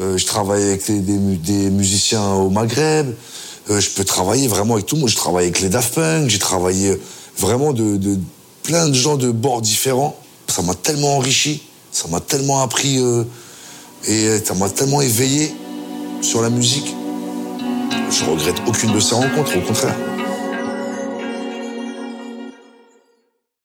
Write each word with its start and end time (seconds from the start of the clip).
Euh, 0.00 0.16
je 0.16 0.26
travaille 0.26 0.62
avec 0.62 0.90
des, 0.90 1.70
musiciens 1.70 2.32
au 2.32 2.48
Maghreb. 2.48 3.14
Euh, 3.70 3.80
je 3.80 3.90
peux 3.90 4.04
travailler 4.04 4.48
vraiment 4.48 4.74
avec 4.74 4.86
tout 4.86 4.96
le 4.96 5.02
monde. 5.02 5.10
Je 5.10 5.16
travaille 5.16 5.44
avec 5.44 5.60
les 5.60 5.68
Daft 5.68 5.94
Punk. 5.94 6.28
J'ai 6.28 6.38
travaillé 6.38 6.98
vraiment 7.38 7.72
de, 7.72 8.18
plein 8.62 8.88
de 8.88 8.94
gens 8.94 9.16
de 9.16 9.30
bords 9.30 9.62
différents. 9.62 10.16
Ça 10.48 10.62
m'a 10.62 10.74
tellement 10.74 11.16
enrichi. 11.16 11.62
Ça 11.90 12.08
m'a 12.08 12.20
tellement 12.20 12.62
appris. 12.62 12.98
Euh, 12.98 13.24
et 14.08 14.38
ça 14.44 14.54
m'a 14.54 14.68
tellement 14.68 15.00
éveillé 15.00 15.54
sur 16.22 16.42
la 16.42 16.50
musique. 16.50 16.94
Je 18.10 18.24
regrette 18.24 18.56
aucune 18.66 18.92
de 18.92 19.00
ces 19.00 19.14
rencontres, 19.14 19.56
au 19.56 19.60
contraire. 19.60 19.94